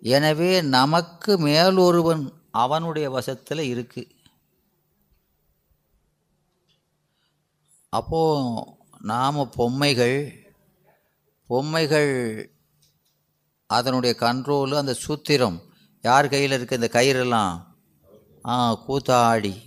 எனவே 0.00 0.60
நமக்கு 0.60 1.38
மேலொருவன் 1.38 2.46
அவனுடைய 2.50 3.10
வசத்தில் 3.10 3.58
இருக்கு. 3.58 4.16
அப்போ 7.90 8.20
நாம் 9.00 9.50
பொம்மைகள் 9.50 10.46
பொம்மைகள் 11.46 12.12
அதனுடைய 13.66 14.16
கண்ட்ரோலு 14.20 14.74
அந்த 14.74 14.96
சூத்திரம் 15.06 15.58
யார் 16.02 16.28
கையில் 16.28 16.50
இருக்குது 16.50 16.72
இந்த 16.72 16.90
கயிறெல்லாம். 16.92 17.66
ஆ 18.46 18.72
கூத்தாடி. 18.88 19.66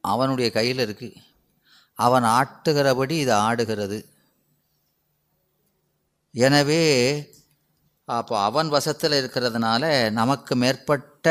அவனுடைய 0.00 0.50
கையில் 0.50 0.78
இருக்கு. 0.78 1.16
அவன் 1.94 2.22
ஆட்டுகிறபடி 2.22 3.10
இது 3.10 3.32
ஆடுகிறது. 3.32 4.06
எனவே 6.30 6.82
அப்போ 8.12 8.42
அவன் 8.42 8.68
வசத்தில் 8.68 9.12
இருக்கிறதுனால 9.12 10.10
நமக்கு 10.10 10.56
மேற்பட்ட 10.56 11.26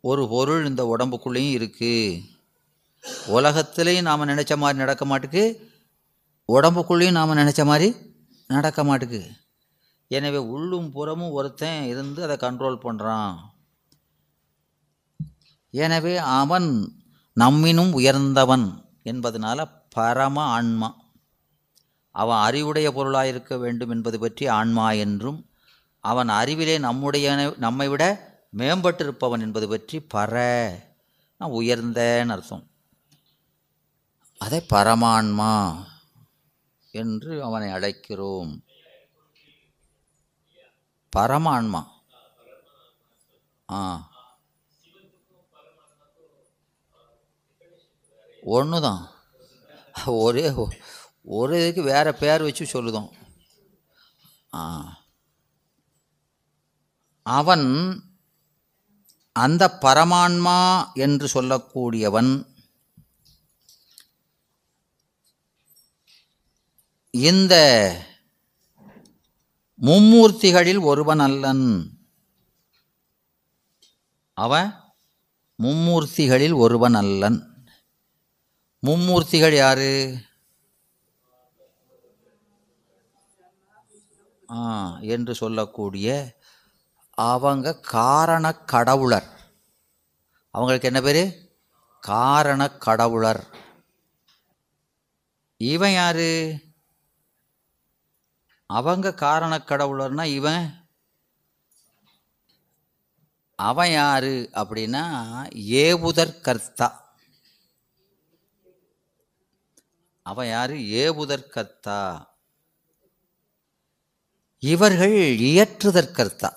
ஒரு 0.00 0.28
பொருள் 0.28 0.66
இந்த 0.66 0.96
உடம்புக்குள்ளேயும் 0.96 1.56
இருக்குது 1.58 2.22
உலகத்துலேயும் 3.28 4.02
நாம் 4.02 4.28
நினச்ச 4.28 4.56
மாதிரி 4.56 4.78
நடக்க 4.78 5.04
மாட்டுக்கு 5.04 5.42
உடம்புக்குள்ளேயும் 6.48 7.10
நாம் 7.10 7.36
நினச்ச 7.36 7.64
மாதிரி 7.64 7.88
நடக்க 8.46 8.84
மாட்டுக்கு. 8.84 9.20
எனவே 10.06 10.36
உள்ளும் 10.36 10.90
புறமும் 10.90 11.30
ஒருத்தன் 11.30 11.84
இருந்து 11.84 12.22
அதை 12.22 12.36
கண்ட்ரோல் 12.36 12.82
பண்ணுறான் 12.82 13.34
எனவே 15.74 16.16
அவன் 16.16 16.68
நம்மினும் 17.36 17.92
உயர்ந்தவன் 17.92 18.66
என்பதனால 19.04 19.58
பரம 19.88 20.42
ஆன்மா 20.44 20.88
அவன் 22.10 22.36
அறிவுடைய 22.36 22.92
பொருளாக 22.92 23.28
இருக்க 23.28 23.56
வேண்டும் 23.56 23.90
என்பது 23.90 24.18
பற்றி 24.18 24.46
ஆன்மா 24.46 24.90
என்றும் 24.90 25.50
அவன் 26.00 26.28
அறிவிலே 26.28 26.78
நம்முடைய 26.78 27.54
நம்மை 27.56 27.88
விட 27.88 28.28
மேம்பட்டிருப்பவன் 28.56 29.40
என்பது 29.40 29.68
பற்றி 29.68 30.06
பர 30.14 30.68
உயர்ந்தன்னு 31.40 32.28
அர்த்தம். 32.28 32.70
அதை 34.38 34.62
பரமான்மா 34.72 35.84
என்று 36.90 37.42
அவனை 37.42 37.68
அழைக்கிறோம். 37.68 38.60
பரமான்மா. 41.16 41.84
ஆ. 43.72 44.08
ஒன்று 48.42 48.80
தான் 48.80 49.10
ஒரே 50.06 50.52
ஒரு 51.32 51.60
இதுக்கு 51.60 51.82
வேறு 51.82 52.14
பேர் 52.14 52.42
வச்சு 52.42 52.64
சொல்லுதோம். 52.64 53.10
ஆ. 54.54 54.84
அவன் 57.22 58.00
அந்த 59.32 59.78
பரமான்மா 59.80 60.92
என்று 60.94 61.42
சொல்லக்கூடியவன் 61.42 62.46
இந்த 67.10 67.54
மும்மூர்த்திகளில் 69.80 70.80
ஒருவன் 70.80 71.18
அல்லன். 71.18 71.90
அவன் 74.32 74.74
மும்மூர்த்திகளில் 75.62 76.54
ஒருவன் 76.54 76.94
அல்லன். 76.94 77.66
மும்மூர்த்திகள் 78.86 79.54
யாரு? 79.54 80.20
என்று 85.00 85.34
சொல்லக்கூடிய 85.34 86.38
அவங்க 87.14 87.80
காரண 87.80 88.52
கடவுளர். 88.52 89.38
அவங்களுக்கு 90.50 90.86
என்ன 90.86 91.00
பேர்? 91.00 91.58
காரண 92.00 92.68
கடவுளர். 92.68 93.46
இவன் 95.56 95.92
யார்? 95.92 96.58
அவங்க 98.66 99.14
காரண 99.14 99.58
கடவுளர்னா 99.58 100.24
இவன் 100.24 100.88
அவன் 103.56 103.90
யார் 103.90 104.24
அப்படின்னா 104.24 105.04
ஏவுதர் 105.54 106.40
கர்த்தா. 106.40 107.14
அவன் 110.22 110.46
யார்? 110.46 110.70
ஏவுதர் 110.70 111.48
கர்த்தா. 111.48 112.29
இவர்கள் 114.62 115.16
இயற்றுதற்கர்த்தா 115.50 116.50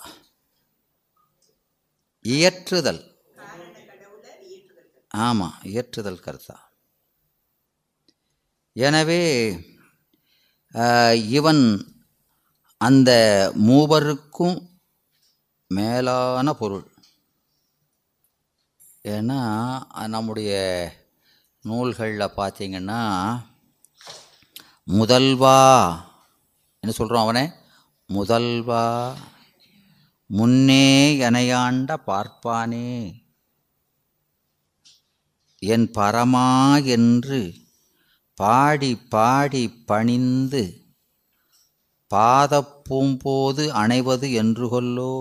இயற்றுதல். 2.25 3.02
ஆமாம் 5.25 5.56
இயற்றுதல் 5.72 6.24
கர்த்தா. 6.25 6.56
எனவே 8.75 9.22
இவன் 11.38 11.64
அந்த 12.81 13.12
மூவருக்கும் 13.68 14.58
மேலான 15.78 16.53
பொருள். 16.62 16.88
ஏன்னா 19.16 19.40
நம்முடைய 20.16 20.53
நூல்களில் 21.66 22.35
பார்த்தீங்கன்னா 22.40 23.02
முதல்வா 25.00 25.58
என்ன 26.84 26.94
சொல்கிறோம் 27.00 27.25
அவனே? 27.25 27.46
முதல்வா 28.13 28.85
முன்னே 30.25 31.18
எனையாண்ட 31.18 31.96
பார்ப்பானே. 32.07 32.91
என் 35.59 35.91
பரமா 35.91 36.47
என்று 36.85 37.53
பாடி 38.34 38.96
பாடி 38.96 39.69
பணிந்து 39.85 40.63
பாதப்பூம்போது 42.12 43.63
அணைவது 43.81 44.34
என்று 44.34 44.66
கொல்லோ 44.73 45.16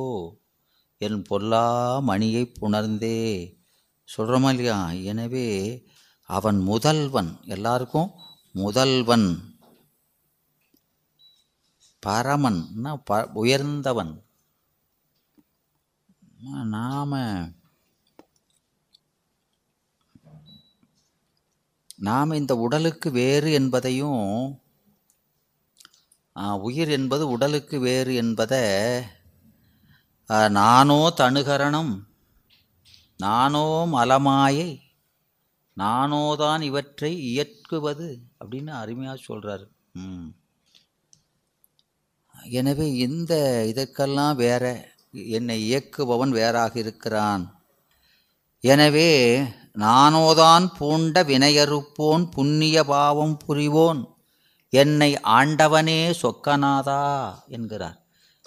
என் 0.98 1.22
பொல்லா 1.22 1.98
மணியை 2.00 2.52
புணர்ந்தே. 2.60 3.20
சொல்கிறோமா 4.08 4.48
இல்லையா? 4.48 4.90
எனவே 4.90 5.48
அவன் 6.22 6.58
முதல்வன் 6.58 7.30
எல்லாருக்கும் 7.44 8.10
முதல்வன். 8.52 9.51
பரமன்னா 12.02 12.92
ப 13.04 13.12
உயர்ந்தவன். 13.34 14.14
நாம் 16.72 17.16
நாம் 22.00 22.30
இந்த 22.32 22.56
உடலுக்கு 22.56 23.10
வேறு 23.10 23.52
என்பதையும் 23.52 24.22
உயிர் 26.60 26.88
என்பது 26.88 27.28
உடலுக்கு 27.28 27.78
வேறு 27.80 28.14
என்பதை 28.14 28.62
நானோ 30.52 31.00
தனுகரணம் 31.16 31.92
நானோ 33.20 33.66
மலமாயை 33.92 34.70
நானோதான் 35.76 36.62
இவற்றை 36.62 37.10
இயக்குவது 37.24 38.08
அப்படின்னு 38.40 38.72
அருமையாக 38.74 39.24
சொல்கிறாரு 39.28 39.66
ம். 40.00 40.28
எனவே 42.44 42.94
இந்த 42.94 43.64
இதற்கெல்லாம் 43.66 44.36
வேற 44.36 44.90
என்னை 45.12 45.74
இயக்குபவன் 45.74 46.28
வேறாக 46.28 46.78
இருக்கிறான். 46.78 47.62
எனவே 48.60 49.42
நானோதான் 49.78 50.66
பூண்ட 50.78 51.22
வினையறுப்போன் 51.22 52.30
புண்ணிய 52.30 52.84
பாவம் 52.84 53.38
புரிவோன். 53.46 54.14
என்னை 54.70 55.14
ஆண்டவனே 55.14 56.14
சொக்கநாதா 56.22 57.34
என்கிறார். 57.46 58.00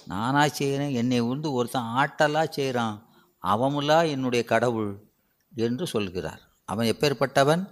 நானா 0.06 0.48
செய்கிறேன் 0.48 0.92
என்னை 0.92 1.20
உண்டு 1.20 1.52
ஒருத்தன் 1.52 1.84
ஆட்டலாக 1.84 2.52
செய்கிறான் 2.52 3.10
அவமுலா 3.44 4.10
என்னுடைய 4.10 4.46
கடவுள் 4.46 5.10
என்று 5.56 5.88
சொல்கிறார். 5.88 6.42
அவன் 6.66 6.88
எப்பேற்பட்டவன்? 6.88 7.68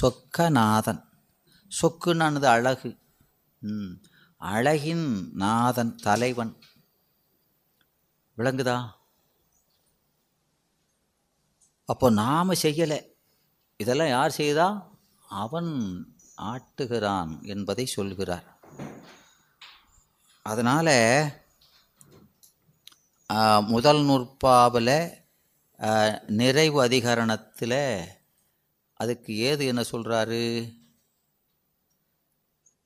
சொக்கநாதன். 0.00 1.04
சொக்குன்னு 1.82 2.44
அழகு. 2.44 2.96
ம். 3.60 4.02
அழகின் 4.50 5.06
நாதன் 5.42 5.92
தலைவன். 6.04 6.52
விளங்குதா? 8.38 8.78
அப்போ 11.88 12.06
நாம் 12.20 12.60
செய்யலை. 12.62 12.98
இதெல்லாம் 13.76 14.12
யார் 14.16 14.36
செய்தா? 14.40 14.66
அவன் 15.28 15.70
ஆட்டுகிறான் 16.50 17.32
என்பதை 17.52 17.86
சொல்கிறார். 17.96 18.48
அதனால் 20.46 20.94
முதல் 23.74 24.02
நூற்பாவில் 24.08 24.96
நிறைவு 26.40 26.78
அதிகரணத்தில் 26.86 27.80
அதுக்கு 29.00 29.32
ஏது 29.50 29.62
என்ன 29.66 29.82
சொல்கிறாரு 29.90 30.42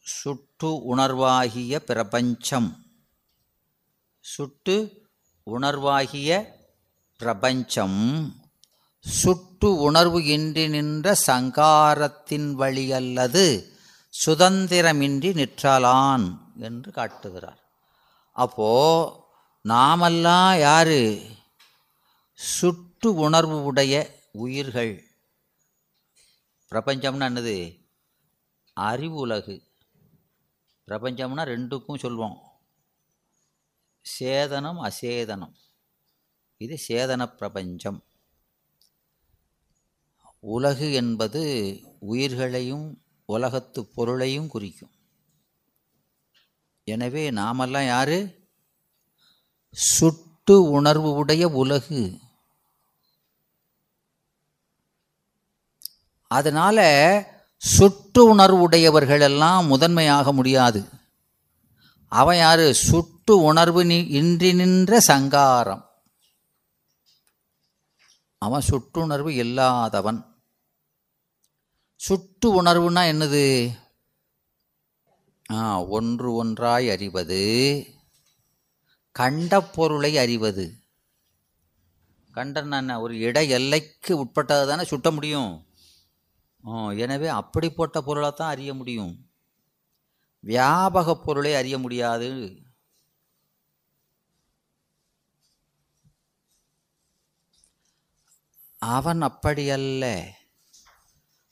சுட்டு 0.08 0.96
உணர்வாகிய 0.96 1.76
பிரபஞ்சம். 1.76 2.86
சுட்டு 4.20 5.06
உணர்வாகிய 5.50 6.46
பிரபஞ்சம். 7.16 8.34
சுட்டு 9.00 9.76
உணர்வு 9.76 10.24
இன்றி 10.24 10.68
நின்ற 10.68 11.16
சங்காரத்தின் 11.26 12.54
வழியல்லது 12.54 13.68
சுதந்திரமின்றி 14.26 15.32
நிற்றலான் 15.32 16.38
என்று 16.58 16.92
காட்டுகிறார். 16.92 17.62
அப்போ 18.32 19.28
நாமெல்லாம் 19.60 20.58
யாரு? 20.58 21.26
சுட்டு 22.34 23.14
உணர்வு 23.14 23.64
உடைய 23.64 24.20
உயிர்கள். 24.32 25.04
பிரபஞ்சம்னு 26.70 27.28
என்னது? 27.28 27.84
அறிவு 28.72 29.14
உலகு 29.14 29.65
பிரபஞ்சம்னா 30.88 31.42
ரெண்டுக்கும் 31.52 32.02
சொல்வோம் 32.02 32.36
சேதனம் 34.18 34.80
அசேதனம். 34.88 35.54
இது 36.56 36.74
சேதன 36.88 37.22
பிரபஞ்சம். 37.26 37.98
உலகு 40.40 40.92
என்பது 40.92 41.42
உயிர்களையும் 42.00 42.86
உலகத்து 43.24 43.80
பொருளையும் 43.86 44.48
குறிக்கும். 44.48 44.92
எனவே 46.84 47.30
நாமெல்லாம் 47.30 47.84
யார்? 47.84 48.18
சுட்டு 49.70 50.56
உணர்வு 50.70 51.10
உடைய 51.12 51.48
உலகு. 51.62 52.02
அதனால் 56.30 56.84
சுட்டு 57.56 58.36
உணர்வுடையவர்கள் 58.36 59.20
எல்லாம் 59.20 59.66
முதன்மையாக 59.66 60.32
முடியாது. 60.32 60.88
அவன் 62.08 62.36
யாரு? 62.36 62.74
சுட்டு 62.74 63.42
உணர்வு 63.42 64.08
இன்றி 64.08 64.52
நின்ற 64.52 65.00
சங்காரம். 65.00 65.90
அவன் 68.38 68.62
சுட்டுணர்வு 68.68 69.28
இல்லாதவன். 69.28 70.36
சுட்டு 71.94 72.62
உணர்வுனா 72.62 72.94
என்னது? 72.94 73.76
ஆ 75.50 75.82
ஒன்று 75.82 76.34
ஒன்றாய் 76.34 76.90
அறிவது. 76.90 77.86
கண்ட 79.12 79.60
பொருளை 79.60 80.18
அறிவது. 80.18 80.74
கண்டன் 82.32 82.90
ஒரு 82.90 83.18
இட 83.18 83.44
எல்லைக்கு 83.44 84.24
உட்பட்டதை 84.24 84.66
தானே 84.66 84.84
சுட்ட 84.84 85.10
முடியும். 85.10 85.65
எனவே 87.04 87.28
அப்படிப்பட்ட 87.40 88.02
பொருளை 88.02 88.30
தான் 88.32 88.52
அறிய 88.54 88.74
முடியும். 88.74 89.12
வியாபக 90.44 91.14
பொருளை 91.14 91.54
அறிய 91.54 91.78
முடியாது. 91.78 92.30
அவன் 98.78 99.22
அப்படியல்ல. 99.22 100.04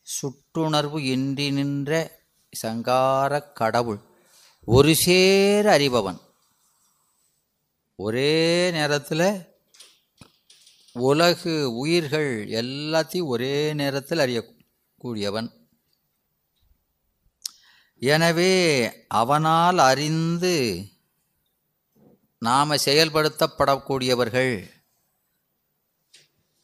சுட்டுணர்வு 0.06 0.98
இன்றி 1.14 1.50
நின்ற 1.50 1.92
சங்கார 2.50 3.40
கடவுள் 3.60 4.00
ஒரு 4.64 4.94
சேர 4.94 5.78
அறிபவன். 5.78 6.20
ஒரே 7.96 8.70
நேரத்தில் 8.70 9.28
உலகு 10.92 11.54
உயிர்கள் 11.82 12.30
எல்லாத்தையும் 12.62 13.30
ஒரே 13.34 13.72
நேரத்தில் 13.72 14.18
கூடியவன் 15.04 15.48
எனவே 18.02 18.52
அவனால் 19.20 19.78
அறிந்து 19.90 20.54
நாம் 22.46 22.82
செயல்படுத்தப்படக்கூடியவர்கள். 22.86 24.54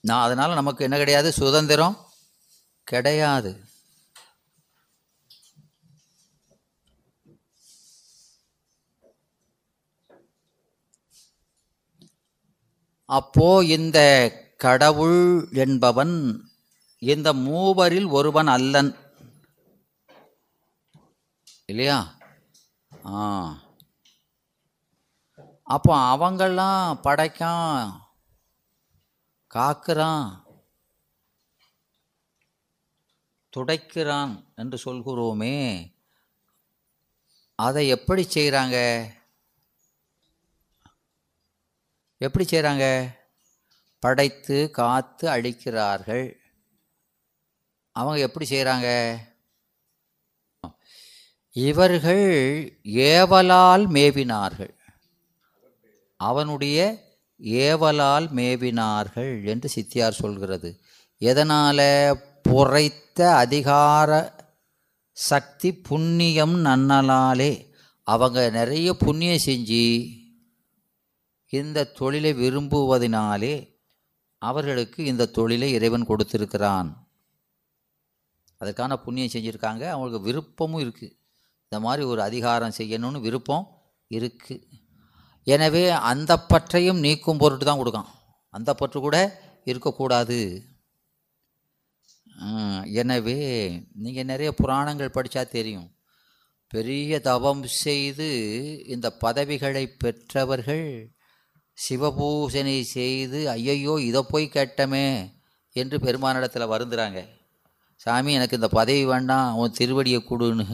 நான் 0.04 0.24
அதனால் 0.26 0.58
நமக்கு 0.58 0.84
என்ன 0.86 0.96
கிடையாது? 1.00 1.28
சுதந்திரம் 1.38 1.96
கிடையாது. 2.86 3.52
அப்போ 13.18 13.48
இந்த 13.76 13.98
கடவுள் 14.64 15.22
என்பவன் 15.64 16.14
இந்த 17.00 17.32
மூவரில் 17.32 18.06
ஒருவன் 18.06 18.46
அல்லன். 18.46 18.96
இல்லையா? 21.66 22.18
ஆ. 23.06 23.48
அப்போ 25.62 26.16
அவங்கெல்லாம் 26.16 27.00
படைக்கான் 27.02 28.00
காக்கிறான் 29.54 30.42
துடைக்கிறான் 33.56 34.54
என்று 34.54 34.80
சொல்கிறோமே. 34.84 35.92
அதை 37.54 37.88
எப்படி 37.88 38.26
செய்கிறாங்க 38.34 39.06
எப்படி 42.16 42.44
செய்கிறாங்க 42.44 43.14
படைத்து 43.98 44.70
காத்து 44.70 45.28
அழிக்கிறார்கள். 45.28 46.39
அவங்க 47.92 48.20
எப்படி 48.20 48.46
செய்கிறாங்க 48.48 49.16
இவர்கள் 51.52 52.80
ஏவலால் 52.82 53.88
மேவினார்கள். 53.88 54.74
அவனுடைய 56.16 57.04
ஏவலால் 57.38 58.32
மேவினார்கள் 58.32 59.44
என்று 59.44 59.68
சித்தியார் 59.68 60.12
சொல்கிறது. 60.12 60.80
எதனால்? 61.18 62.38
புரைத்த 62.42 63.34
அதிகார 63.34 64.34
சக்தி 65.12 65.74
புண்ணியம் 65.74 66.64
நன்னலாலே. 66.64 67.74
அவங்க 68.02 68.50
நிறைய 68.50 68.94
புண்ணியம் 68.94 69.44
செஞ்சு 69.44 70.08
இந்த 71.48 71.84
தொழிலை 71.84 72.34
விரும்புவதினாலே 72.34 73.80
அவர்களுக்கு 74.38 75.04
இந்த 75.04 75.26
தொழிலை 75.26 75.72
இறைவன் 75.72 76.04
கொடுத்திருக்கிறான். 76.04 77.09
அதுக்கான 78.60 78.96
புண்ணியம் 79.04 79.34
செஞ்சுருக்காங்க. 79.34 79.84
அவங்களுக்கு 79.94 80.26
விருப்பமும் 80.28 80.82
இருக்குது 80.84 81.14
இந்த 81.66 81.78
மாதிரி 81.86 82.02
ஒரு 82.12 82.20
அதிகாரம் 82.28 82.76
செய்யணும்னு 82.78 83.20
விருப்பம் 83.26 83.66
இருக்குது 84.10 84.66
எனவே 85.46 85.84
அந்த 86.10 86.32
பற்றையும் 86.50 87.02
நீக்கும் 87.04 87.40
பொருட்டு 87.42 87.64
தான் 87.66 87.80
கொடுக்கான். 87.80 88.10
அந்த 88.54 88.70
பற்று 88.80 88.98
கூட 89.06 89.16
இருக்கக்கூடாது. 89.70 90.40
எனவே 93.00 93.38
நீங்கள் 94.04 94.28
நிறைய 94.32 94.50
புராணங்கள் 94.60 95.16
படித்தா 95.16 95.42
தெரியும். 95.56 95.88
பெரிய 96.72 97.12
தவம் 97.30 97.62
செய்து 97.84 98.28
இந்த 98.94 99.06
பதவிகளை 99.24 99.84
பெற்றவர்கள் 100.02 100.86
சிவபூசனை 101.78 102.78
செய்து 102.96 103.40
ஐயையோ 103.56 103.94
இதை 104.08 104.22
போய் 104.30 104.54
கேட்டமே 104.56 105.06
என்று 105.76 105.96
பெருமானிடத்தில் 106.06 106.72
வருந்துறாங்க. 106.72 107.20
சாமி 108.02 108.30
எனக்கு 108.36 108.58
இந்த 108.58 108.68
பதவி 108.78 109.02
வேண்டாம் 109.10 109.56
உன் 109.60 109.76
திருவடியை 109.78 110.20
கொடுன்னு. 110.28 110.66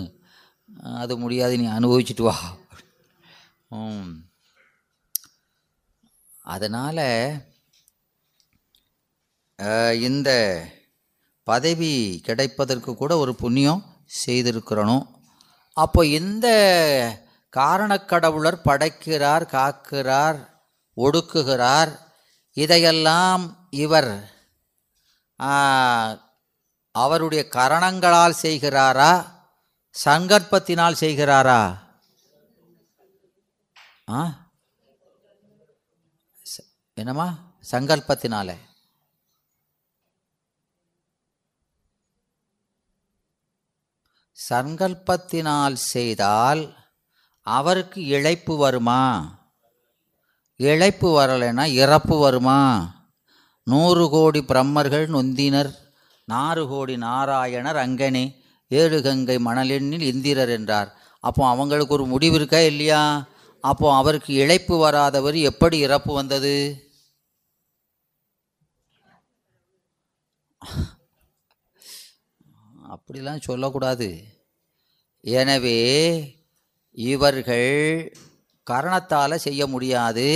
அது 1.02 1.14
முடியாது 1.22 1.54
நீ 1.60 1.66
அனுபவிச்சுட்டு 1.78 2.24
வா. 2.28 2.36
அதனால் 6.54 7.04
இந்த 10.08 10.30
பதவி 11.46 11.92
கிடைப்பதற்கு 12.26 12.90
கூட 12.94 13.12
ஒரு 13.22 13.32
புண்ணியம் 13.42 13.82
செய்திருக்கிறணும். 14.24 15.04
அப்போ 15.76 16.00
இந்த 16.20 16.46
காரணக்கடவுளர் 17.52 18.64
படைக்கிறார் 18.68 19.44
காக்கிறார் 19.56 20.38
ஒடுக்குகிறார் 20.96 21.92
இதையெல்லாம் 22.56 23.44
இவர் 23.84 24.12
அவருடைய 26.96 27.48
கரணங்களால் 27.48 28.34
செய்கிறாரா? 28.42 29.26
சங்கற்பத்தினால் 30.04 30.96
செய்கிறாரா? 31.00 31.78
ஆ? 34.08 34.48
ச- 36.42 36.64
என்னம்மா? 36.94 37.38
சங்கல்பத்தினால 37.70 38.56
சங்கல்பத்தினால் 44.50 45.72
செய்தால் 45.72 46.76
அவருக்கு 47.42 48.06
இழைப்பு 48.06 48.56
வருமா? 48.56 49.34
இழைப்பு 50.56 51.20
வரலைன்னா 51.20 51.64
இறப்பு 51.64 52.18
வருமா? 52.18 52.90
நூறு 53.62 54.08
கோடி 54.10 54.44
பிரம்மர்கள் 54.44 55.08
நொந்தினர். 55.08 55.85
நாறுகோடி 56.28 56.94
நாராயணர் 57.06 57.78
அங்கனே 57.84 58.24
ஏழு 58.70 58.98
கங்கை 59.02 59.36
மணலெண்ணில் 59.46 60.06
இந்திரர் 60.12 60.52
என்றார். 60.56 60.90
அப்போ 61.24 61.42
அவங்களுக்கு 61.48 61.94
ஒரு 61.96 62.06
முடிவு 62.12 62.36
இருக்கா 62.38 62.60
இல்லையா? 62.70 63.02
அப்போ 63.64 63.86
அவருக்கு 63.96 64.32
இழைப்பு 64.42 64.74
வராதவர் 64.78 65.36
எப்படி 65.50 65.76
இறப்பு 65.86 66.12
வந்தது? 66.14 66.56
அப்படிலாம் 72.94 73.46
சொல்லக்கூடாது. 73.48 74.08
எனவே 75.24 75.80
இவர்கள் 76.98 77.70
கரணத்தால் 78.66 79.44
செய்ய 79.46 79.62
முடியாது. 79.66 80.28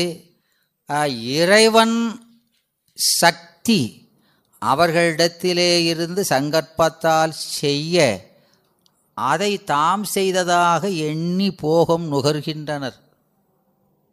இறைவன் 1.41 1.97
சக்தி 2.99 3.81
அவர்களிடத்திலே 4.64 5.85
இருந்து 5.85 6.25
சங்கற்பத்தால் 6.29 7.31
செய்ய 7.31 8.29
அதை 9.14 9.64
தாம் 9.64 10.05
செய்ததாக 10.05 10.88
எண்ணி 10.88 11.52
போகம் 11.52 12.12
நுகர்கின்றனர். 12.12 12.95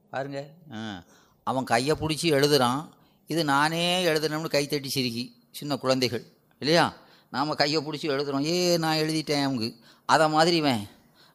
பாருங்க 0.09 0.47
ஆ. 0.73 1.03
அவன் 1.43 1.63
கையை 1.63 1.95
பிடிச்சி 1.99 2.23
எழுதுறான். 2.23 2.89
இது 3.27 3.43
நானே 3.43 4.05
எழுதுனோம்னு 4.05 4.51
கைத்தட்டி 4.51 4.85
சிரிக்கி 4.85 5.45
சின்ன 5.51 5.75
குழந்தைகள் 5.75 6.25
இல்லையா? 6.59 6.93
நாம் 7.31 7.55
கையை 7.55 7.83
பிடிச்சி 7.83 8.05
எழுதுறோம். 8.05 8.45
ஏ 8.45 8.77
நான் 8.77 8.97
எழுதிட்டேன் 8.97 9.43
அவங்க 9.43 9.71
அதை 10.05 10.29
மாதிரி 10.29 10.55
இவன் 10.55 10.87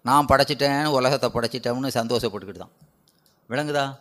நான் 0.03 0.27
படைச்சிட்டேன் 0.27 0.87
உலகத்தை 0.87 1.31
படைச்சிட்டேன்னு 1.31 1.89
சந்தோஷப்பட்டுக்கிட்டு 1.95 2.59
தான். 2.59 2.71
விளங்குதா? 3.51 3.99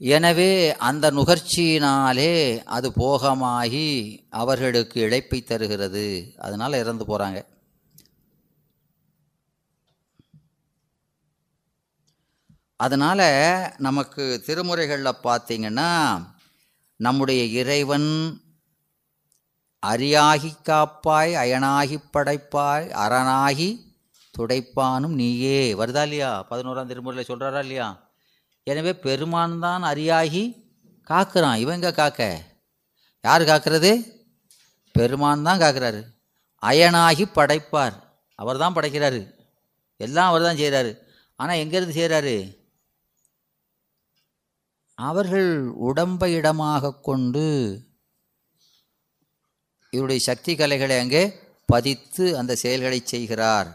எனவே 0.00 0.76
அந்த 0.76 1.10
நுகர்ச்சியினாலே 1.10 2.58
அது 2.64 2.92
போகமாகி 2.92 3.88
அவர்களுக்கு 4.30 5.00
இழைப்பை 5.00 5.42
தருகிறது. 5.42 6.34
அதனால் 6.38 6.72
இறந்து 6.72 7.04
போகிறாங்க 7.04 7.44
அதனால் 12.76 13.74
நமக்கு 13.78 14.42
திருமுறைகளில் 14.46 15.20
பார்த்தீங்கன்னா 15.22 16.20
நம்முடைய 16.96 17.44
இறைவன் 17.44 18.40
அரியாகி 19.86 20.52
காப்பாய் 20.62 21.34
அயனாகி 21.34 21.96
படைப்பாய் 22.12 22.90
அரணாகி 22.90 23.96
துடைப்பானும் 24.38 25.14
நீயே. 25.20 25.74
வருதா 25.74 26.02
இல்லையா? 26.02 26.46
பதினோராம் 26.50 26.86
திருமுறையில் 26.86 27.28
சொல்கிறாரா 27.28 27.58
இல்லையா? 27.58 28.07
எனவே 28.70 28.92
பெருமான் 29.06 29.56
தான் 29.64 29.82
அரியாகி 29.92 30.44
காக்கிறான். 31.10 31.60
இவங்க 31.64 31.88
காக்க? 32.00 32.22
யார் 33.24 33.48
காக்கிறது? 33.50 33.92
பெருமான் 34.94 35.46
தான் 35.48 35.62
காக்கிறாரு. 35.62 36.00
அயனாகி 36.62 37.24
படைப்பார். 37.38 37.96
அவர் 38.38 38.62
தான் 38.62 38.76
படைக்கிறாரு. 38.76 39.20
எல்லாம் 40.00 40.28
அவர் 40.30 40.46
தான் 40.46 40.60
செய்கிறாரு 40.60 40.90
ஆனால் 41.40 41.60
எங்கேருந்து 41.62 41.98
செய்கிறாரு 41.98 42.36
அவர்கள் 44.98 45.50
உடம்பை 45.88 46.28
இடமாக 46.38 46.96
கொண்டு 47.08 47.44
இவருடைய 49.92 50.20
சக்தி 50.28 50.52
கலைகளை 50.60 50.96
அங்கே 51.02 51.22
பதித்து 51.72 52.24
அந்த 52.38 52.52
செயல்களை 52.62 52.98
செய்கிறார். 53.04 53.68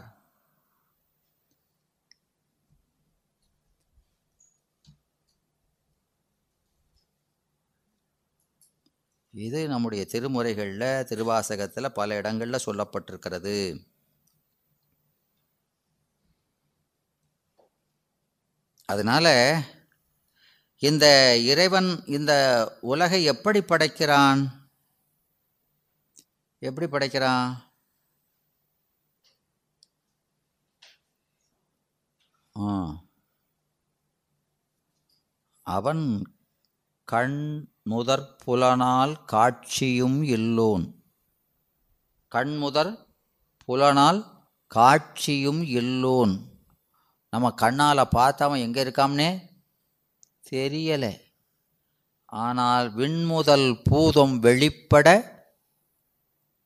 இது 9.34 9.68
நம்முடைய 9.68 10.06
திருமுறைகளில் 10.12 11.04
திருவாசகத்தில் 11.04 11.92
பல 11.92 12.16
இடங்களில் 12.16 12.64
சொல்லப்பட்டிருக்கிறது. 12.66 13.86
அதனால் 18.84 19.62
இந்த 20.78 21.36
இறைவன் 21.38 22.04
இந்த 22.06 22.32
உலகை 22.80 23.24
எப்படி 23.24 23.60
படைக்கிறான்? 23.60 24.70
எப்படி 26.58 26.86
படைக்கிறான்? 26.86 27.72
ஆ. 32.56 33.02
அவன் 35.62 36.34
கண் 37.04 37.73
முதற் 37.86 38.36
புலனால் 38.46 39.24
காட்சியும் 39.24 40.22
இல்லோன். 40.22 40.94
கண் 42.28 42.56
முதற் 42.56 43.06
புலனால் 43.68 44.24
காட்சியும் 44.66 45.62
இல்லோன். 45.62 46.40
நம்ம 47.30 47.50
கண்ணால் 47.50 48.08
பார்த்தவன் 48.16 48.58
எங்கே 48.58 48.84
இருக்காம்னே? 48.84 49.50
தெரியலை. 50.50 51.20
ஆனால் 52.24 52.96
விண்முதல் 52.96 53.80
பூதம் 53.82 54.38
வெளிப்பட 54.38 55.08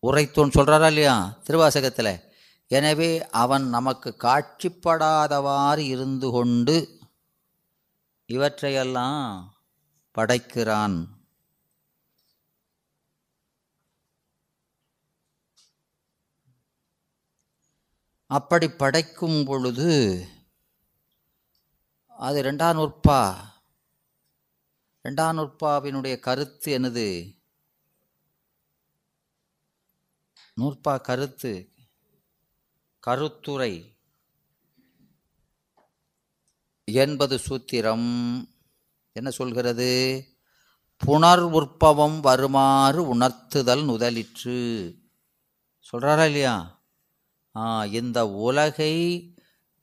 உரைத்தோன் 0.02 0.54
சொல்கிறாரா 0.54 0.86
இல்லையா? 0.86 1.38
திருவாசகத்தில். 1.44 2.20
எனவே 2.66 3.28
அவன் 3.28 3.68
நமக்கு 3.68 4.16
காட்சிப்படாதவாறு 4.18 5.78
இருந்து 5.78 6.30
கொண்டு 6.30 7.00
இவற்றையெல்லாம் 8.26 9.57
படைக்கிறான். 10.18 10.96
அப்படி 18.26 18.68
படைக்கும் 18.68 19.44
பொழுது 19.44 19.92
அது 22.26 22.42
ரெண்டாம் 22.42 22.76
நூற்பா. 22.78 23.20
ரெண்டாம் 25.04 25.36
நூற்பாவினுடைய 25.38 26.18
கருத்து 26.18 26.78
என்னது? 26.78 27.08
நூற்பா 30.60 31.00
கருத்து 31.00 31.52
கருத்துரை 33.06 33.72
என்பது 36.84 37.38
சூத்திரம். 37.38 38.08
என்ன 39.18 39.30
சொல்கிறது? 39.30 40.24
புனர் 41.06 41.42
உற்பவம் 41.50 42.20
வருமாறு 42.20 43.14
உணர்த்துதல் 43.14 43.84
நுதலிற்று. 43.84 44.58
சொல்கிறாரா 45.90 46.24
இல்லையா? 46.24 46.80
ஆ 47.56 47.84
இந்த 47.84 48.28
உலகை 48.28 48.94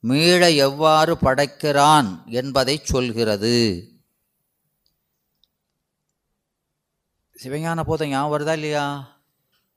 மீள 0.00 0.50
எவ்வாறு 0.50 1.14
படைக்கிறான் 1.14 2.26
என்பதை 2.26 2.80
சொல்கிறது. 2.82 3.88
சிவஞான 7.42 7.82
போதம் 7.82 8.08
ஞாபகம் 8.08 8.32
வருதா 8.32 8.52
இல்லையா? 8.52 9.16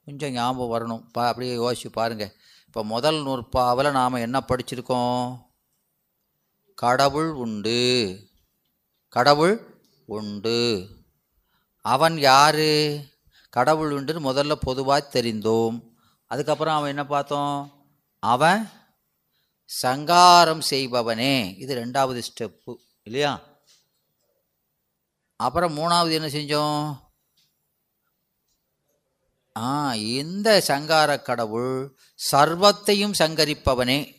கொஞ்சம் 0.05 0.31
ஞாபகம் 0.31 0.73
வரணும். 0.73 1.09
பா 1.11 1.27
அப்படியே 1.27 1.55
யோசிச்சு 1.55 1.87
பாருங்கள் 1.91 2.35
இப்போ 2.65 2.83
முதல் 2.83 3.23
நூற்பாவில் 3.23 3.91
நாம் 3.91 4.13
என்ன 4.13 4.43
படிச்சிருக்கோம்? 4.47 5.39
கடவுள் 6.75 7.31
உண்டு. 7.31 7.79
கடவுள் 9.09 9.81
உண்டு. 10.05 10.89
அவன் 11.81 12.17
யாரு? 12.17 13.03
கடவுள் 13.49 13.91
உண்டுன்னு 13.91 14.07
முதல்ல 14.07 14.51
பொதுவாக 14.51 15.21
தெரிந்தோம். 15.21 15.89
அதுக்கப்புறம் 16.25 16.75
அவன் 16.75 16.89
என்ன 16.89 17.05
பார்த்தோம்? 17.05 17.87
அவன் 18.19 18.69
சங்காரம் 19.65 20.61
செய்பவனே. 20.69 21.57
இது 21.57 21.75
ரெண்டாவது 21.75 22.23
ஸ்டெப்பு 22.23 22.75
இல்லையா? 23.03 23.47
அப்புறம் 25.35 25.77
மூணாவது 25.77 26.11
என்ன 26.11 26.27
செஞ்சோம்? 26.27 27.07
ஆ 29.57 29.93
இந்த 29.93 30.61
சங்கார 30.61 31.21
கடவுள் 31.21 31.97
சர்வத்தையும் 32.31 33.13
சங்கரிப்பவனே. 33.19 34.15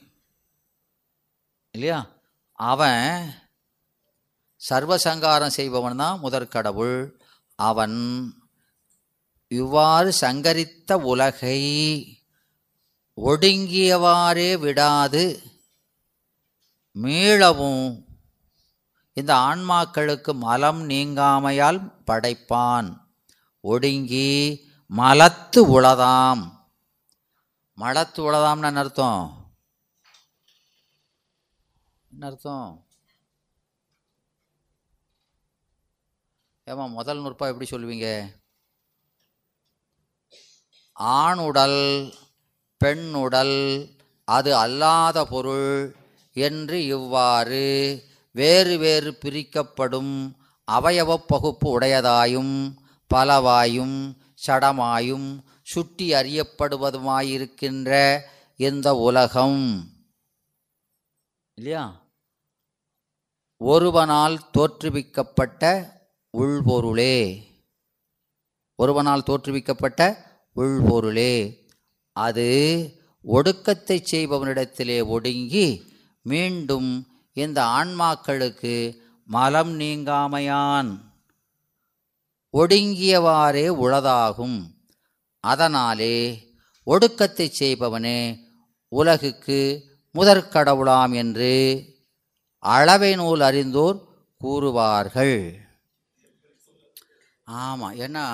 இல்லையா? 1.70 2.09
அவன் 2.52 3.39
சர்வசங்காரம் 4.68 5.56
செய்பவன் 5.58 5.96
தான் 5.96 6.20
முதற்கடவுள். 6.22 7.10
அவன் 7.54 7.96
இவ்வாறு 9.48 10.12
சங்கரித்த 10.20 10.92
உலகை 10.92 11.60
ஒடுங்கியவாறே 13.16 14.58
விடாது 14.58 15.42
மீளவும். 16.94 18.04
இந்த 19.12 19.34
ஆன்மாக்களுக்கு 19.34 20.34
மலம் 20.34 20.88
நீங்காமையால் 20.88 21.92
படைப்பான். 22.06 22.96
ஒடுங்கி 23.60 24.64
மலத்து 24.96 25.80
உளதாம். 25.80 26.50
மலத்து 27.78 28.30
உளதாம்னு 28.30 28.64
என்ன 28.64 28.78
அர்த்தம்? 28.78 29.52
என்ன 32.10 32.26
அர்த்தம்? 32.26 32.89
ஏமா 36.70 36.88
முதல் 36.88 37.18
நுட்பா 37.18 37.38
எப்படி 37.38 37.66
சொல்லுவீங்க? 37.70 38.28
ஆணுடல் 40.92 42.14
பெண்ணுடல் 42.84 43.90
அது 44.24 44.56
அல்லாத 44.56 45.24
பொருள் 45.24 45.96
என்று 46.32 46.86
இவ்வாறு 46.86 48.04
வேறு 48.32 48.78
வேறு 48.78 49.14
பிரிக்கப்படும் 49.14 50.36
அவயவ 50.72 51.26
பகுப்பு 51.26 51.80
உடையதாயும் 51.80 52.76
பலவாயும் 53.14 54.16
சடமாயும் 54.46 55.42
சுட்டி 55.62 56.12
அறியப்படுவதுமாயிருக்கின்ற 56.12 58.20
இந்த 58.56 58.94
உலகம். 58.94 59.90
இல்லையா? 61.54 62.02
ஒருவனால் 63.56 64.50
தோற்றுவிக்கப்பட்ட 64.50 65.92
உள்பொருளே. 66.38 67.42
ஒருவனால் 68.82 69.22
தோற்றுவிக்கப்பட்ட 69.22 70.16
உள்பொருளே. 70.56 71.58
அது 72.12 72.49
ஒடுக்கத்தை 73.25 74.04
செய்பவனிடத்திலே 74.10 75.06
ஒடுங்கி 75.06 75.92
மீண்டும் 76.22 77.06
இந்த 77.32 77.62
ஆன்மாக்களுக்கு 77.62 78.99
மலம் 79.25 79.80
நீங்காமையான். 79.80 81.00
ஒடுங்கியவாறே 82.52 83.66
உளதாகும். 83.68 84.60
அதனாலே 85.40 86.49
ஒடுக்கத்தை 86.87 87.52
செய்பவனே 87.58 88.38
உலகுக்கு 88.88 89.84
முதற்கடவுளாம் 90.14 91.14
என்று 91.14 91.84
அளவை 92.58 93.14
நூல் 93.14 93.40
அறிந்தோர் 93.40 94.04
கூறுவார்கள். 94.44 95.68
ஆமாம் 97.50 97.95
ஏன்னா 97.95 98.25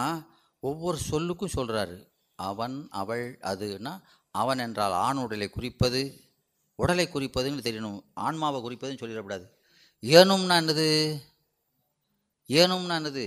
ஒவ்வொரு 0.61 0.99
சொல்லுக்கும் 1.11 1.55
சொல்கிறாரு 1.57 2.09
அவன் 2.35 2.87
அவள் 2.91 3.39
அதுன்னா 3.43 4.01
அவன் 4.31 4.59
என்றால் 4.59 4.93
ஆண் 4.93 5.17
உடலை 5.17 5.49
குறிப்பது 5.49 6.21
உடலை 6.75 7.09
குறிப்பதுன்னு 7.09 7.67
தெரியணும். 7.67 8.01
ஆன்மாவை 8.15 8.59
குறிப்பதுன்னு 8.63 9.03
சொல்லிடக்கூடாது. 9.03 9.45
ஏனும்னா 10.03 10.57
என்னது? 10.63 10.89
ஏனும்னா 12.49 12.97
என்னது? 13.01 13.27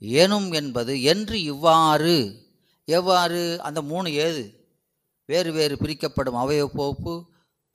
ஏனும் 0.00 0.52
என்பது 0.52 1.02
என்று 1.02 1.42
இவ்வாறு 1.42 2.42
எவ்வாறு 2.84 3.60
அந்த 3.62 3.82
மூணு 3.82 4.12
ஏது? 4.12 4.44
வேறு 5.26 5.52
வேறு 5.52 5.76
பிரிக்கப்படும் 5.76 6.34
அவயப்போப்பு 6.34 7.12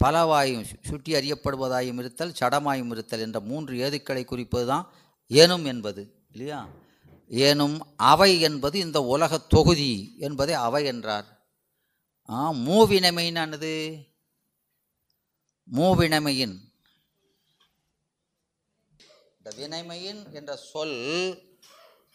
பலவாயும் 0.03 0.65
சுட்டி 0.81 1.13
அறியப்படுவதாயும் 1.13 1.99
இருத்தல் 1.99 2.35
சடமாயும் 2.39 2.91
இருத்தல் 2.91 3.19
என்ற 3.19 3.39
மூன்று 3.39 3.73
ஏதுக்களை 3.77 4.25
குறிப்பது 4.25 4.65
தான் 4.65 4.91
ஏனும் 5.31 5.65
என்பது. 5.65 6.18
இல்லையா? 6.31 6.67
ஏனும் 7.29 7.79
அவை 7.95 8.41
என்பது 8.41 8.79
இந்த 8.79 9.01
உலக 9.01 9.37
தொகுதி 9.37 10.15
என்பதை 10.19 10.55
அவை 10.55 10.85
என்றார். 10.85 11.47
ஆ 12.29 12.51
மூவினமைனானது 12.51 14.05
மூவினமையின். 15.73 16.67
இந்த 19.37 19.67
வினைமையின் 19.67 20.31
என்ற 20.31 20.55
சொல் 20.55 21.47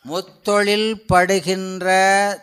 முத்தொழில் 0.05 0.95
படுகின்ற 1.07 1.89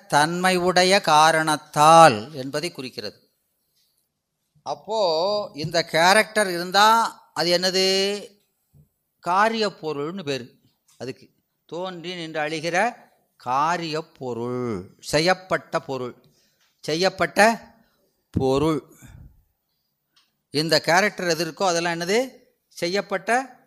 தன்மையுடைய 0.07 1.01
காரணத்தால் 1.01 2.33
என்பதை 2.33 2.71
குறிக்கிறது. 2.71 3.29
அப்போது 4.63 5.59
இந்த 5.59 5.83
கேரக்டர் 5.83 6.47
இருந்தால் 6.47 7.21
அது 7.33 7.57
என்னது? 7.57 7.89
காரிய 9.19 9.67
பொருள்னு 9.67 10.23
பேர் 10.23 10.59
அதுக்கு. 10.97 11.30
தோன்றி 11.71 12.15
நின்று 12.15 12.41
அழிகிற 12.41 12.95
காரிய 13.35 14.01
பொருள் 14.01 14.95
செய்யப்பட்ட 14.99 15.79
பொருள். 15.79 16.15
செய்யப்பட்ட 16.79 17.61
பொருள். 18.29 18.83
இந்த 20.49 20.81
கேரக்டர் 20.81 21.27
எது 21.27 21.45
இருக்கோ 21.45 21.63
அதெல்லாம் 21.63 21.99
என்னது? 21.99 22.29
செய்யப்பட்ட 22.67 23.59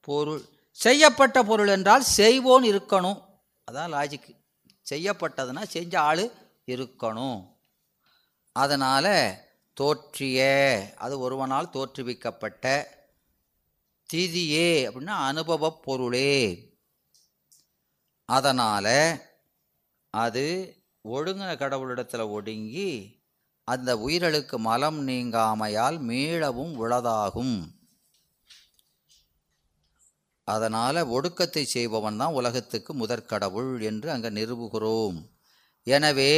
பொருள். 0.00 0.42
செய்யப்பட்ட 0.70 1.42
பொருள் 1.42 1.68
என்றால் 1.68 2.02
செய்வோன் 2.02 2.64
இருக்கணும். 2.64 3.22
அதான் 3.70 3.92
லாஜிக்கு 3.92 4.36
செய்யப்பட்டதுன்னா 4.90 5.62
செஞ்ச 5.62 6.00
ஆள் 6.00 6.30
இருக்கணும். 6.66 7.46
அதனால் 8.52 9.34
தோற்றிய 9.80 10.38
அது 10.94 11.18
ஒருவனால் 11.18 11.70
தோற்றுவிக்கப்பட்ட 11.70 12.88
திதியே 14.14 14.88
அப்படின்னா 14.88 15.14
அனுபவப் 15.30 15.82
பொருளே. 15.82 16.65
அதனால் 18.28 18.94
அது 20.14 20.44
ஒடுங்கின 21.04 21.50
கடவுளிடத்தில் 21.62 22.32
ஒடுங்கி 22.36 22.90
அந்த 23.68 23.90
உயிர்களுக்கு 24.04 24.56
மலம் 24.68 24.98
நீங்காமையால் 25.08 25.98
மீளவும் 26.08 26.74
உளதாகும். 26.82 27.56
அதனால் 30.48 31.08
ஒடுக்கத்தை 31.16 31.62
செய்பவன் 31.74 32.18
தான் 32.20 32.36
உலகத்துக்கு 32.40 32.92
முதற்கடவுள் 33.02 33.70
என்று 33.90 34.08
அங்கே 34.14 34.30
நிறுவுகிறோம் 34.38 35.16
எனவே 35.86 36.34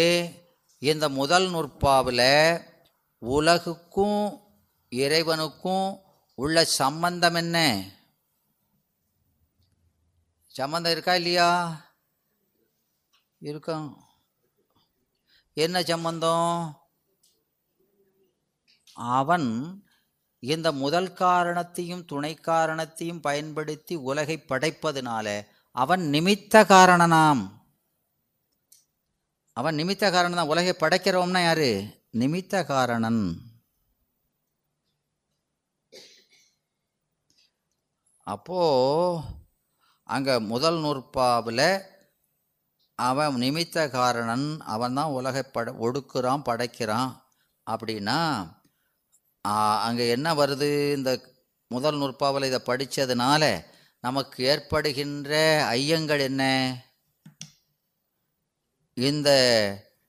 இந்த 0.83 1.05
முதல் 1.19 1.49
நுட்பாவில் 1.55 2.29
உலகுக்கும் 3.23 4.21
இறைவனுக்கும் 4.93 5.89
உள்ள 6.39 6.65
சம்பந்தம் 6.81 7.39
என்ன? 7.43 7.57
சம்பந்தம் 10.59 10.93
இருக்கா 10.93 11.15
இல்லையா? 11.15 11.49
இருக்கும் 13.43 13.87
என்ன 15.57 15.83
சம்பந்தம் 15.83 16.53
அவன் 19.17 19.49
இந்த 20.43 20.69
முதல் 20.73 21.13
காரணத்தையும் 21.13 22.05
துணை 22.05 22.33
காரணத்தையும் 22.35 23.21
பயன்படுத்தி 23.21 23.95
உலகை 24.11 24.37
படைப்பதனால 24.49 25.27
அவன் 25.77 26.03
நிமித்த 26.15 26.65
காரணனாம். 26.73 27.43
அவன் 29.57 29.77
நிமித்த 29.77 30.05
காரணம் 30.11 30.39
தான் 30.39 30.53
உலகை 30.53 30.75
படைக்கிறோம்னா 30.81 31.43
யாரு? 31.43 31.71
நிமித்த 32.13 32.65
காரணன். 32.67 33.23
அப்போ 38.27 38.61
அங்கே 40.15 40.35
முதல் 40.53 40.79
நூற்பாவில் 40.85 41.69
அவன் 42.99 43.41
நிமித்த 43.43 43.77
காரணன் 43.97 44.47
அவன் 44.75 44.97
தான் 44.99 45.15
உலகை 45.19 45.43
பட 45.57 45.73
ஒடுக்குறான் 45.87 46.47
படைக்கிறான். 46.49 47.11
அப்படின்னா 47.67 48.21
அங்கே 49.87 50.05
என்ன 50.15 50.29
வருது? 50.41 50.71
இந்த 50.99 51.11
முதல் 51.75 51.99
நூற்பாவில் 52.01 52.49
இதை 52.49 52.61
படித்ததுனால 52.67 53.43
நமக்கு 54.07 54.39
ஏற்படுகின்ற 54.53 55.33
ஐயங்கள் 55.77 56.23
என்ன? 56.31 56.43
இந்த 58.97 59.31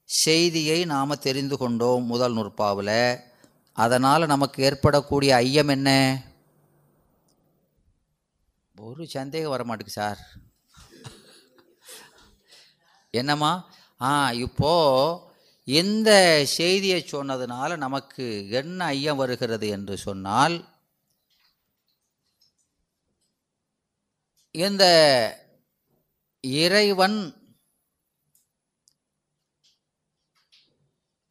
செய்தியை 0.10 0.80
நாம் 0.94 1.24
தெரிந்து 1.28 1.56
கொண்டோம் 1.62 2.10
முதல் 2.14 2.36
நூற்பாவில். 2.38 2.98
அதனால் 3.84 4.32
நமக்கு 4.34 4.60
ஏற்படக்கூடிய 4.70 5.32
ஐயம் 5.46 5.72
என்ன? 5.76 5.90
ஒரு 8.88 9.04
சந்தேகம் 9.16 9.54
வர 9.54 9.64
மாட்டேங்குது 9.68 10.00
சார். 10.00 10.20
என்னம்மா? 13.14 13.52
ஆ 14.02 14.10
இப்போது 14.46 15.28
இந்த 15.68 16.10
செய்தியை 16.58 17.00
சொன்னதுனால 17.12 17.78
நமக்கு 17.86 18.26
என்ன 18.60 18.86
ஐயம் 18.96 19.20
வருகிறது 19.22 19.68
என்று 19.78 19.96
சொன்னால் 19.98 20.56
இந்த 24.56 24.84
இறைவன் 26.44 27.20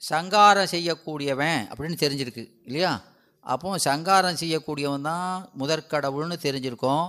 சங்காரம் 0.03 0.73
செய்யக்கூடியவன் 0.73 1.61
அப்படின்னு 1.71 2.03
தெரிஞ்சிருக்கு 2.03 2.45
இல்லையா? 2.69 2.93
அப்போ 3.47 3.79
சங்காரம் 3.89 4.39
செய்யக்கூடியவன் 4.43 5.09
தான் 5.11 5.33
முதற்கடவுள்னு 5.61 6.37
தெரிஞ்சிருக்கோம். 6.47 7.09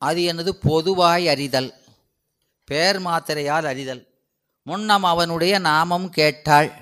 அது 0.00 0.20
என்னது? 0.20 0.50
பொதுவாய் 0.50 1.28
அறிதல். 1.28 1.74
பேர் 2.64 3.00
மாத்திரையால் 3.00 3.64
அறிதல். 3.64 4.06
முன்னம் 4.62 5.04
அவனுடைய 5.04 5.58
நாமம் 5.58 6.10
கேட்டாள். 6.10 6.72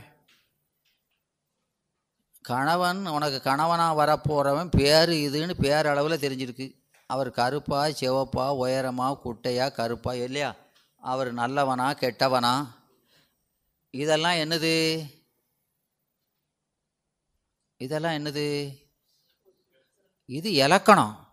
கணவன் 2.40 3.07
உனக்கு 3.07 3.42
கணவனாக 3.42 4.07
வரப்போகிறவன் 4.07 4.68
பேர் 4.70 5.09
இதுன்னு 5.09 5.54
பேரளவில் 5.61 6.22
தெரிஞ்சிருக்கு. 6.24 6.74
அவர் 7.07 7.31
கருப்பா 7.31 7.87
சிவப்பா 7.87 8.57
உயரமா 8.62 9.18
குட்டையா 9.24 9.72
கருப்பா 9.72 10.14
இல்லையா? 10.14 10.54
அவர் 11.00 11.33
நல்லவனா 11.33 11.92
கெட்டவனா? 11.92 12.66
இதெல்லாம் 13.90 14.35
என்னது? 14.35 15.04
இதெல்லாம் 17.76 18.12
என்னது? 18.12 18.46
இது 20.26 20.52
இலக்கணம். 20.52 21.28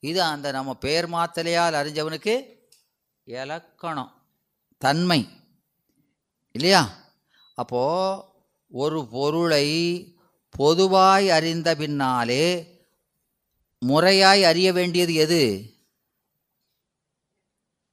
இது 0.00 0.22
அந்த 0.22 0.50
நம்ம 0.50 0.74
பேர் 0.74 1.10
மாத்தலையால் 1.10 1.74
அறிஞ்சவனுக்கு 1.74 2.46
இலக்கணம் 3.24 4.12
தன்மை. 4.78 5.28
இல்லையா? 6.52 6.96
அப்போது 7.54 8.22
ஒரு 8.70 9.06
பொருளை 9.06 9.68
பொதுவாய் 10.58 11.30
அறிந்த 11.30 11.74
பின்னாலே 11.74 12.78
முறையாய் 13.86 14.42
அறிய 14.42 14.72
வேண்டியது 14.72 15.14
எது? 15.14 15.74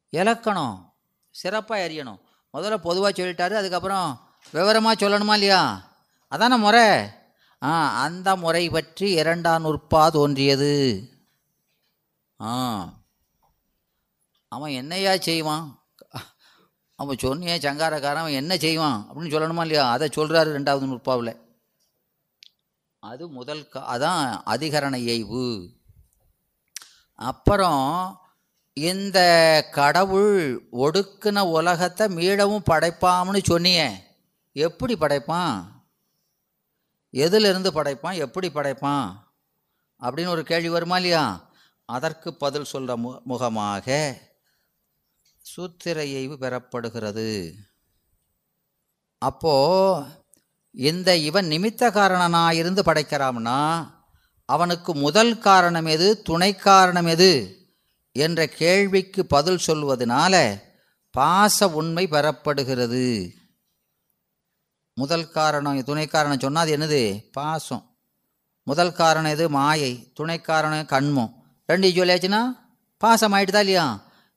இலக்கணம். 0.10 0.94
சிறப்பாக 1.30 1.88
அறியணும். 1.88 2.20
முதல்ல 2.54 2.78
பொதுவாக 2.78 3.24
சொல்லிட்டாரு 3.24 3.54
அதுக்கப்புறம் 3.54 4.30
விவரமாக 4.52 5.10
சொல்லணுமா 5.10 5.34
இல்லையா? 5.34 5.96
அதான 6.32 6.58
முறை. 6.58 7.08
ஆ 7.64 8.02
அந்த 8.02 8.36
முறை 8.36 8.70
பற்றி 8.70 9.12
இரண்டாம் 9.12 9.66
நுற்பா 9.66 10.10
தோன்றியது. 10.10 11.04
ஆ. 12.42 12.94
அவன் 14.48 14.72
என்னையா 14.72 15.18
செய்வான்? 15.18 15.84
அவன் 16.96 17.16
சொன்னியே 17.16 17.58
சங்காரக்காரன் 17.58 18.16
அவன் 18.16 18.32
என்ன 18.32 18.58
செய்வான் 18.58 19.08
அப்படின்னு 19.10 19.32
சொல்லணுமா 19.34 19.62
இல்லையா? 19.62 19.92
அதை 19.92 20.10
சொல்கிறாரு 20.16 20.50
ரெண்டாவது 20.50 20.86
நுட்பாவில். 20.86 21.40
அது 23.00 23.28
முதல் 23.28 23.70
கா 23.70 23.96
அதான் 23.96 24.50
அதிகரண 24.50 24.98
எய்வு 24.98 25.76
அப்புறம் 27.14 28.20
இந்த 28.74 29.20
கடவுள் 29.72 30.68
ஒடுக்குன 30.72 31.40
உலகத்தை 31.40 32.08
மீளவும் 32.08 32.64
படைப்பாம்னு 32.72 33.42
சொன்னியே. 33.50 33.92
எப்படி 34.52 34.96
படைப்பான்? 34.96 35.66
எதிலிருந்து 37.10 37.72
படைப்பான்? 37.72 38.16
எப்படி 38.16 38.50
படைப்பான்? 38.50 39.14
அப்படின்னு 40.00 40.28
ஒரு 40.28 40.44
கேள்வி 40.44 40.70
வருமா 40.70 40.96
இல்லையா? 40.96 41.47
அதற்கு 41.88 42.36
பதில் 42.36 42.64
சொல்கிற 42.64 42.96
மு 42.96 43.20
முகமாக 43.24 44.18
சூத்திர 45.42 46.04
எய்வு 46.04 46.36
பெறப்படுகிறது. 46.38 47.54
அப்போ 49.18 49.54
இந்த 50.72 51.16
இவன் 51.16 51.48
நிமித்த 51.48 51.92
காரணனாக 51.92 52.54
இருந்து 52.54 52.82
படைக்கிறான்னா 52.82 53.92
அவனுக்கு 54.46 54.96
முதல் 54.96 55.38
காரணம் 55.38 55.86
எது 55.86 56.22
துணை 56.22 56.56
காரணம் 56.56 57.06
எது 57.06 57.32
என்ற 58.12 58.48
கேள்விக்கு 58.48 59.26
பதில் 59.26 59.64
சொல்வதனால 59.68 60.62
பாச 61.18 61.64
உண்மை 61.64 62.08
பெறப்படுகிறது. 62.08 63.34
முதல் 64.94 65.30
காரணம் 65.30 65.84
துணை 65.84 66.08
காரணம் 66.08 66.40
சொன்னால் 66.40 66.64
அது 66.64 66.78
என்னது? 66.78 67.32
பாசம். 67.32 67.98
முதல் 68.64 68.94
காரணம் 68.94 69.32
எது? 69.32 69.50
மாயை. 69.50 70.12
துணை 70.14 70.42
காரணம் 70.42 70.86
கண்மம். 70.86 71.37
ரெண்டு 71.70 71.88
சொல்லியாச்சுன்னா 71.88 72.42
பாசம் 72.98 73.34
ஆயிட்டுதா 73.34 73.62
இல்லையா? 73.66 73.88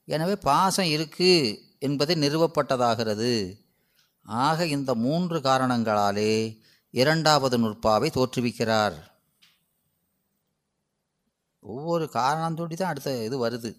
எனவே 0.05 0.35
பாசம் 0.35 0.85
இருக்குது 0.85 1.59
என்பது 1.79 2.15
நிறுவப்பட்டதாகிறது. 2.15 3.31
ஆக 4.23 4.65
இந்த 4.65 4.95
மூன்று 4.95 5.37
காரணங்களாலே 5.39 6.33
இரண்டாவது 6.91 7.57
நுட்பாவை 7.57 8.09
தோற்றுவிக்கிறார். 8.17 8.97
ஒவ்வொரு 11.59 12.09
காரணம் 12.09 12.55
தோண்டி 12.55 12.75
தான் 12.75 12.89
அடுத்த 12.89 13.23
இது 13.23 13.37
வருது. 13.47 13.71